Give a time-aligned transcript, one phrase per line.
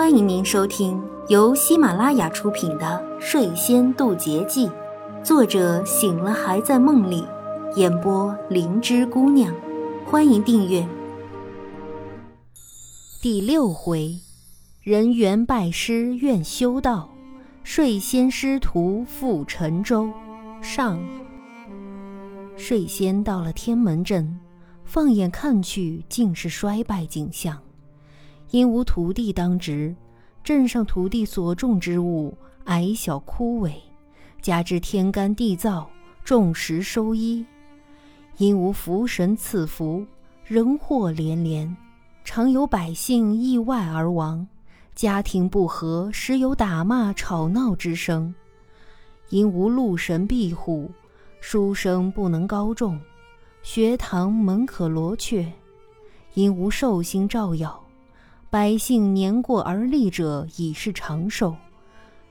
[0.00, 0.98] 欢迎您收听
[1.28, 2.86] 由喜马拉雅出品的
[3.20, 4.66] 《睡仙渡劫记》，
[5.22, 7.22] 作者醒了还在梦里，
[7.76, 9.54] 演播灵芝姑娘。
[10.06, 10.88] 欢迎订阅。
[13.20, 14.18] 第六回，
[14.82, 17.10] 人猿拜师愿修道，
[17.62, 20.08] 睡仙师徒赴沉舟。
[20.62, 20.98] 上。
[22.56, 24.40] 睡仙到了天门镇，
[24.82, 27.58] 放眼看去，尽是衰败景象。
[28.50, 29.94] 因无土地当值，
[30.42, 33.72] 镇上土地所种之物矮小枯萎，
[34.42, 35.86] 加之天干地燥，
[36.24, 37.46] 种时收衣。
[38.38, 40.04] 因无福神赐福，
[40.44, 41.76] 人祸连连，
[42.24, 44.44] 常有百姓意外而亡，
[44.96, 48.34] 家庭不和，时有打骂吵闹之声。
[49.28, 50.90] 因无禄神庇护，
[51.40, 52.98] 书生不能高中，
[53.62, 55.52] 学堂门可罗雀。
[56.34, 57.80] 因无寿星照耀。
[58.50, 61.54] 百姓年过而立者已是长寿，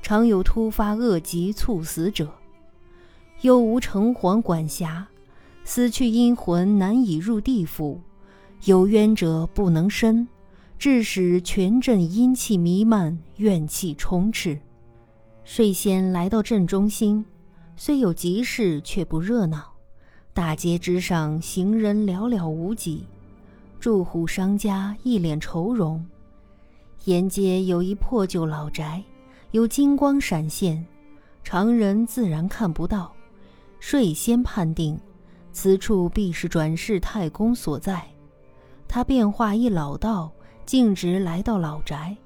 [0.00, 2.32] 常有突发恶疾猝死者，
[3.42, 5.06] 又无城隍管辖，
[5.62, 8.00] 死去阴魂难以入地府，
[8.64, 10.26] 有冤者不能伸，
[10.78, 14.58] 致使全镇阴气弥漫，怨气充斥。
[15.44, 17.26] 睡仙来到镇中心，
[17.76, 19.74] 虽有急事，却不热闹。
[20.32, 23.04] 大街之上，行人寥寥无几。
[23.78, 26.04] 住户商家一脸愁容，
[27.04, 29.02] 沿街有一破旧老宅，
[29.52, 30.84] 有金光闪现，
[31.44, 33.12] 常人自然看不到。
[33.78, 34.98] 睡仙判定，
[35.52, 38.04] 此处必是转世太公所在。
[38.88, 40.32] 他变化一老道，
[40.64, 42.16] 径直来到老宅。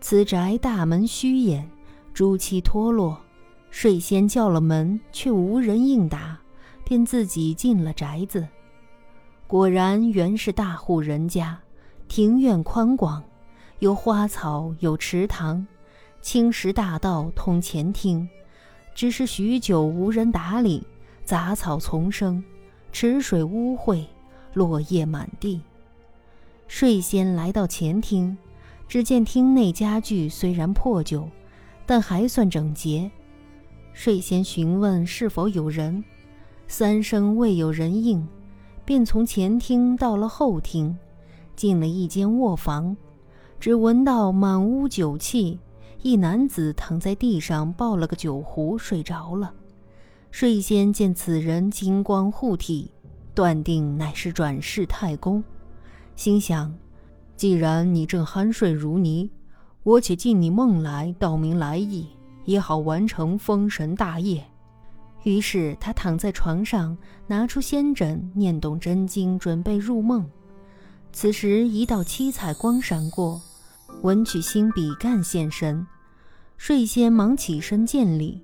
[0.00, 1.66] 此宅大门虚掩，
[2.12, 3.18] 朱漆脱落。
[3.70, 6.38] 睡仙叫了门，却无人应答，
[6.84, 8.46] 便自己进了宅子。
[9.46, 11.58] 果然，原是大户人家，
[12.08, 13.22] 庭院宽广，
[13.82, 15.66] 有花草，有池塘，
[16.20, 18.28] 青石大道通前厅。
[18.94, 20.86] 只是许久无人打理，
[21.24, 22.44] 杂草丛生，
[22.92, 24.04] 池水污秽，
[24.54, 25.60] 落叶满地。
[26.68, 28.38] 睡仙来到前厅，
[28.86, 31.28] 只见厅内家具虽然破旧，
[31.84, 33.10] 但还算整洁。
[33.92, 36.04] 睡仙询问是否有人，
[36.68, 38.24] 三声未有人应。
[38.84, 40.96] 便从前厅到了后厅，
[41.56, 42.96] 进了一间卧房，
[43.62, 45.56] 只闻到满屋酒气。
[46.02, 49.54] 一男子躺在地上，抱了个酒壶睡着了。
[50.32, 52.90] 睡仙见此人金光护体，
[53.36, 55.44] 断定乃是转世太公，
[56.16, 56.74] 心想：
[57.36, 59.30] 既然你正酣睡如泥，
[59.84, 62.08] 我且进你梦来，道明来意，
[62.44, 64.42] 也好完成封神大业。
[65.22, 66.98] 于是他躺在床上，
[67.28, 70.28] 拿出仙枕，念动真经，准备入梦。
[71.12, 73.40] 此时一道七彩光闪过，
[74.00, 75.86] 文曲星比干现身。
[76.56, 78.42] 睡仙忙起身见礼，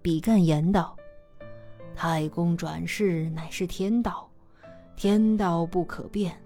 [0.00, 0.96] 比干言道
[1.94, 4.28] ：“太公转世乃是天道，
[4.96, 6.36] 天道不可变，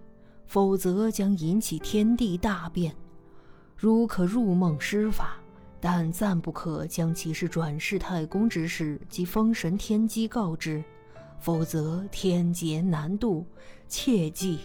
[0.47, 2.94] 否则将引起天地大变。
[3.77, 5.37] 如可入梦施法。”
[5.82, 10.84] 但暂不可将其是转世太公之事及封神天机告知，
[11.38, 13.47] 否则天劫难渡，
[13.88, 14.59] 切记。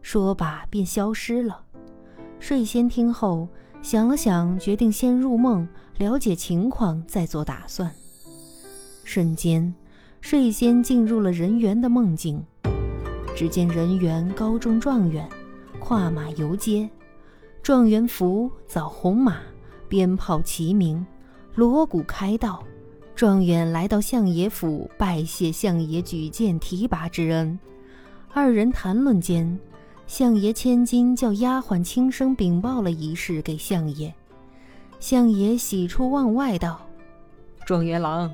[0.00, 1.62] 说罢便消失了。
[2.42, 3.46] 睡仙听后
[3.82, 5.66] 想了想，决定先入梦
[5.98, 7.88] 了解情况，再做打算。
[9.04, 9.72] 瞬间，
[10.20, 12.42] 睡仙进入了人猿的梦境。
[13.36, 15.28] 只见人猿高中状元，
[15.78, 16.90] 跨马游街，
[17.62, 19.38] 状元服早红马。
[19.88, 21.06] 鞭炮齐鸣，
[21.54, 22.64] 锣鼓开道，
[23.14, 27.56] 状元来到相爷府拜谢相爷举荐提拔之恩。
[28.32, 29.60] 二人谈论间，
[30.06, 34.12] 相爷千金叫丫鬟轻声禀报了一事给相爷。
[35.00, 36.80] 相爷喜出望外道
[37.66, 38.30] ：“状元郎，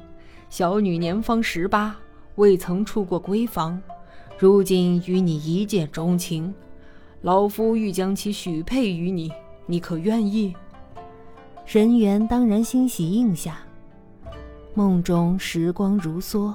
[0.50, 1.96] 小女年方十八，
[2.34, 3.80] 未曾出过闺房，
[4.38, 6.52] 如今与你一见钟情，
[7.22, 9.32] 老夫欲将其许配于你，
[9.66, 10.54] 你可愿意？”
[11.64, 13.60] 人猿当然欣喜应下。
[14.74, 16.54] 梦中时光如梭，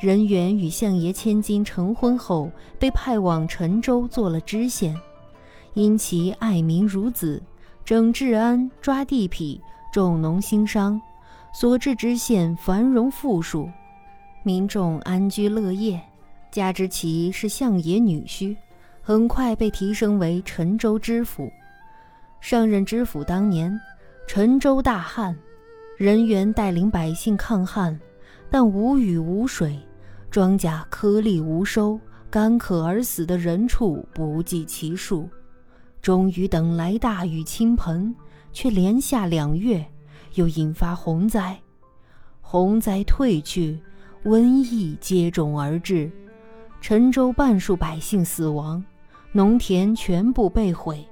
[0.00, 4.98] 人猿与相爷千金成婚后，被派往陈州做了知县。
[5.74, 7.42] 因其爱民如子，
[7.84, 9.60] 整治安、抓地痞、
[9.92, 11.00] 重农兴商，
[11.54, 13.68] 所至知县繁荣富庶，
[14.42, 16.00] 民众安居乐业。
[16.50, 18.56] 加之其是相爷女婿，
[19.00, 21.50] 很快被提升为陈州知府。
[22.40, 23.80] 上任知府当年。
[24.24, 25.36] 陈州大旱，
[25.98, 27.98] 人员带领百姓抗旱，
[28.52, 29.78] 但无雨无水，
[30.30, 35.26] 庄稼颗粒无收，干渴而死的人畜不计其数。
[36.02, 38.14] 终于等来大雨倾盆，
[38.52, 39.82] 却连下两月，
[40.34, 41.58] 又引发洪灾。
[42.42, 43.80] 洪灾退去，
[44.24, 46.12] 瘟疫接踵而至，
[46.82, 48.84] 陈州半数百姓死亡，
[49.32, 51.02] 农田全部被毁。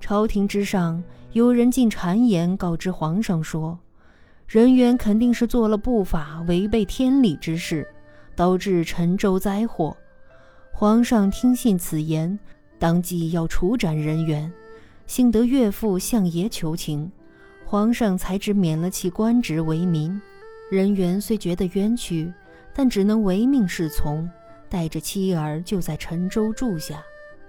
[0.00, 3.78] 朝廷之上，有人进谗言告知皇上说，
[4.52, 7.88] 人员肯定是做了不法、违背天理之事，
[8.36, 9.96] 导致陈州灾祸。
[10.70, 12.38] 皇上听信此言。
[12.78, 14.52] 当即要处斩人员，
[15.06, 17.10] 幸得岳父相爷求情，
[17.64, 20.20] 皇上才只免了其官职为民。
[20.70, 22.30] 人员虽觉得冤屈，
[22.74, 24.28] 但只能唯命是从，
[24.68, 27.02] 带着妻儿就在陈州住下。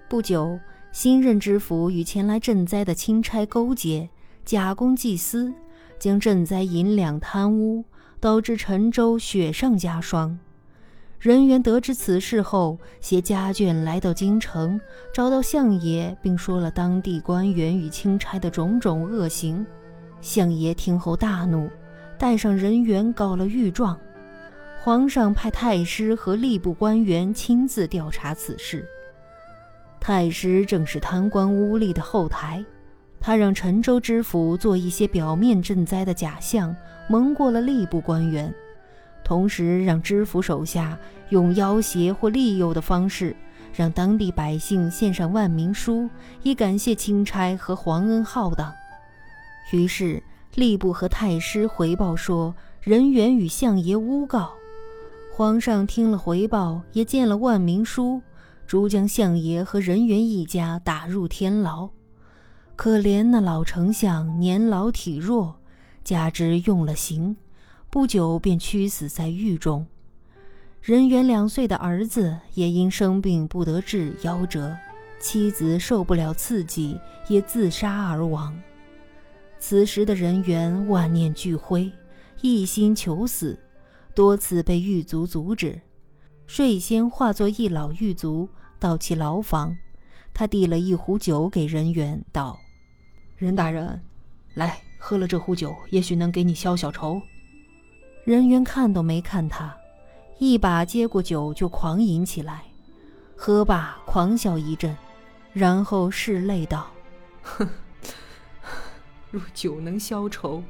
[0.08, 0.58] 不久，
[0.94, 4.10] 新任知府与前来赈灾的钦差勾结，
[4.46, 5.54] 假公济私，
[6.04, 7.86] 将赈灾银两贪污，
[8.20, 10.38] 导致陈州雪上加霜。
[11.18, 14.78] 人员得知此事后，携家眷来到京城，
[15.14, 19.66] 找到相爷，并说了当地官员与钦差的种种恶行。
[20.20, 21.70] 相爷听后大怒，
[22.18, 23.98] 带上人员告了御状。
[24.82, 28.86] 皇上派太师和吏部官员亲自调查此事。
[30.02, 32.62] 太师正是贪官污吏的后台，
[33.26, 36.76] 他让陈州知府做一些表面赈灾的假象，
[37.08, 38.54] 蒙过了吏部官员。
[39.24, 41.00] 同时，让知府手下
[41.30, 43.34] 用要挟或利诱的方式，
[43.74, 46.10] 让当地百姓献上万民书，
[46.42, 48.74] 以感谢钦差和皇恩浩荡。
[49.72, 50.22] 于是，
[50.56, 54.52] 吏部和太师回报说，人员与相爷诬告。
[55.34, 58.22] 皇上听了回报，也见了万民书，
[58.68, 61.90] 逐将相爷和人员一家打入天牢。
[62.76, 65.60] 可怜那老丞相年老体弱，
[66.04, 67.36] 加之用了刑。
[67.90, 69.86] 不久便屈死在狱中，
[70.82, 74.76] 人元两岁的儿子也因生病不得志夭折，
[75.20, 78.60] 妻子受不了刺激也自杀而亡。
[79.60, 81.92] 此时的人元万念俱灰，
[82.42, 83.60] 一心求死，
[84.16, 85.80] 多次被狱卒阻止。
[86.48, 88.50] 睡仙化作一老狱卒
[88.80, 89.78] 到其牢房，
[90.34, 92.60] 他递了一壶酒给人元，道
[93.36, 94.02] ：“任大人，
[94.54, 97.22] 来喝了这壶酒，也许能给你消消愁。”
[98.26, 99.76] 任渊看都没看他，
[100.40, 102.64] 一把接过酒就狂饮起来，
[103.36, 104.96] 喝罢狂笑一阵，
[105.52, 106.90] 然后拭泪道
[107.44, 107.68] ：“哼，
[109.30, 110.64] 若酒能消愁，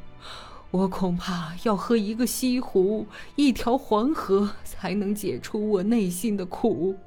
[0.72, 3.06] 我恐怕要喝一个西湖、
[3.36, 6.98] 一条黄河，才能解除我内心的苦、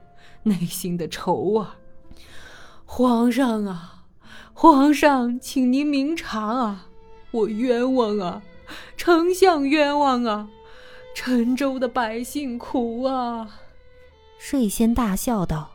[0.44, 1.76] 内心的愁啊！
[2.84, 3.95] 皇上啊，
[4.58, 6.86] 皇上，请您明察啊，
[7.30, 8.42] 我冤枉啊！”
[8.96, 10.48] 丞相冤枉啊！
[11.14, 13.60] 陈州的百姓苦啊！
[14.38, 15.72] 睡仙大笑道：“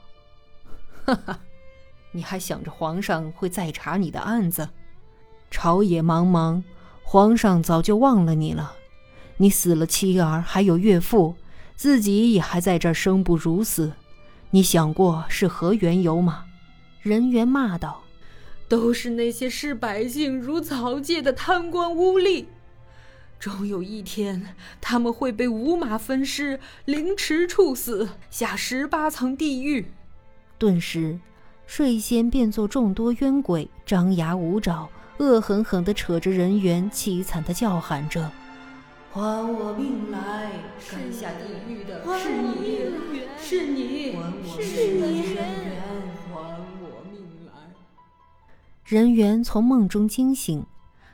[1.05, 1.39] 哈哈，
[2.11, 4.67] 你还想着皇上会再查你的案子？
[5.51, 6.63] 朝野茫茫，
[7.03, 8.73] 皇上早就忘了你了。
[9.37, 11.35] 你死了妻儿，还有岳父，
[11.75, 13.93] 自己也还在这儿生不如死。
[14.49, 16.45] 你想过是何缘由吗？”
[17.03, 18.01] 人猿骂道
[18.71, 22.45] ：“都是那些视百姓如草芥的贪官污吏。”
[23.38, 29.88] 终有一天，他们会被五马分尸、凌迟处死，下十八层地狱。
[30.57, 31.19] 顿时，
[31.68, 38.31] 睡仙变作众多冤鬼，张牙舞爪，恶狠狠地扯着人猿，凄惨地叫喊着
[39.12, 40.50] ：“还我命来！
[40.89, 42.79] 该下地狱的是你，
[43.38, 44.13] 是你，
[44.62, 45.36] 是你！
[45.36, 45.90] 还
[48.91, 50.65] 人猿从梦中惊醒，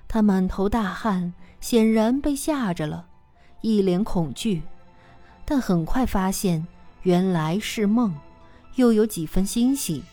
[0.07, 1.31] 他满头大汗。
[1.62, 3.05] 显然被吓着了，
[3.62, 4.63] 一脸恐惧，
[5.46, 6.65] 但很快发现
[7.03, 8.15] 原来是梦，
[8.77, 10.03] 又有几分欣喜。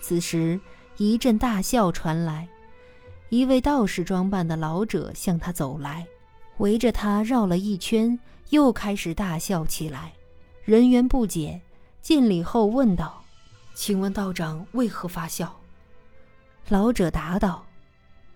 [0.00, 0.60] 此时
[0.98, 2.46] 一阵大笑传来，
[3.28, 6.06] 一位道士装扮的老者向他走来，
[6.58, 8.16] 围着他绕了一圈，
[8.50, 10.12] 又开始大笑起来。
[10.64, 11.60] 人员不解，
[12.00, 13.24] 见礼后问道
[13.74, 15.56] ：“请问道长为何发笑？”
[16.68, 17.66] 老者答道。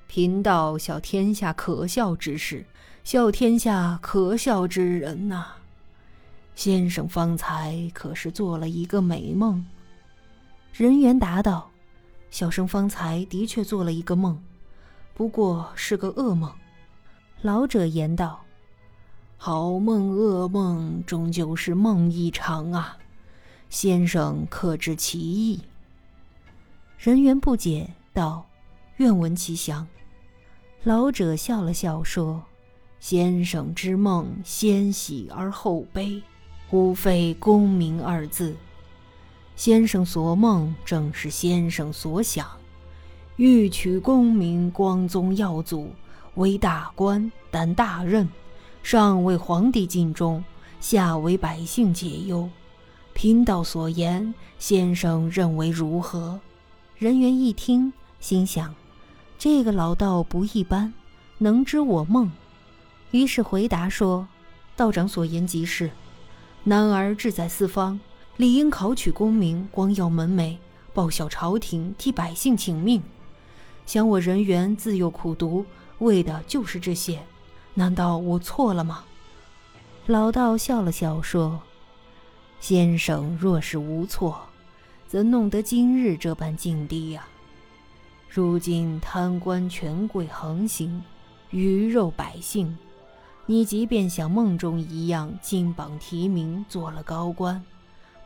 [0.06, 2.64] 贫道笑天下可笑之事，
[3.02, 5.46] 笑天下可笑之人呐。
[6.54, 9.66] 先生方才可是做了一个美梦？
[10.72, 11.70] 人猿答道
[12.30, 14.40] ：“小生方才的确做了一个梦，
[15.14, 16.52] 不过是个噩梦。”
[17.42, 18.44] 老者言道
[19.36, 22.98] ：“好梦噩梦终究是梦一场啊。
[23.68, 25.60] 先生可知其意？”
[26.98, 28.46] 人猿不解道
[28.96, 29.86] ：“愿闻其详。”
[30.84, 32.44] 老者笑了笑说
[33.00, 36.22] ：“先生之梦，先喜而后悲，
[36.70, 38.54] 无非功名二字。
[39.56, 42.46] 先生所梦，正是先生所想。
[43.36, 45.90] 欲取功名，光宗耀祖，
[46.36, 48.28] 为大官，担大任，
[48.82, 50.44] 上为皇帝尽忠，
[50.78, 52.48] 下为百姓解忧。
[53.12, 56.38] 贫道所言，先生认为如何？
[56.96, 57.92] 人猿一听，
[58.24, 58.74] 心想：
[59.38, 60.94] 这个老道不一般，
[61.36, 62.32] 能知我梦。
[63.10, 64.26] 于是回答说
[64.74, 65.90] ：“道长所言极是。
[66.62, 68.00] 男儿志在四方，
[68.38, 70.56] 理应考取功名，光耀门楣，
[70.94, 73.02] 报效朝廷，替百姓请命。”
[73.84, 75.66] 想我人缘自幼苦读，
[75.98, 77.20] 为的就是这些，
[77.74, 79.04] 难道我错了吗？
[80.06, 81.60] 老道笑了笑说
[82.58, 84.46] ：“先生若是无错，
[85.06, 87.28] 怎弄得今日这般境地呀？
[88.36, 91.00] 如今贪官权贵横行，
[91.50, 92.76] 鱼肉百姓，
[93.46, 97.62] 你即便像梦中一样金榜题名，做了高官，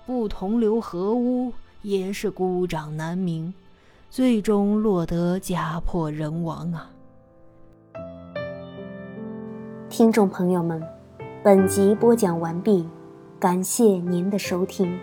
[0.07, 3.53] 不同流合污，也是孤掌难鸣。”
[4.09, 6.91] 最终落得家破人亡啊！
[9.91, 10.83] 听众朋友们，
[11.45, 12.89] 本集播讲完毕，
[13.39, 14.99] 感谢您的收听。